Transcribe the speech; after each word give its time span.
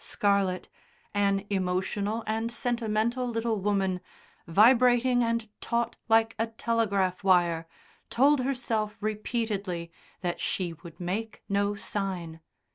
Scarlett, 0.03 0.67
an 1.13 1.45
emotional 1.51 2.23
and 2.25 2.51
sentimental 2.51 3.27
little 3.27 3.59
woman, 3.59 4.01
vibrating 4.47 5.21
and 5.23 5.47
taut 5.61 5.95
like 6.09 6.33
a 6.39 6.47
telegraph 6.47 7.23
wire, 7.23 7.67
told 8.09 8.39
herself 8.41 8.97
repeatedly 8.99 9.91
that 10.21 10.39
she 10.39 10.73
would 10.73 10.99
make 10.99 11.43
no 11.47 11.75
sign. 11.75 12.39